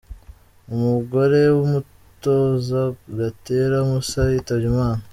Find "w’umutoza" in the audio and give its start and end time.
1.55-2.81